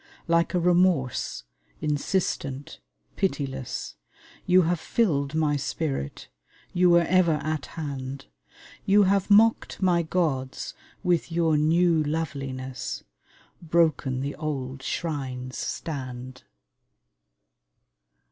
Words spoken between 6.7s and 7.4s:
you were ever